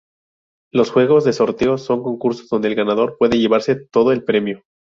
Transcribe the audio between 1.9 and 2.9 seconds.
concursos donde el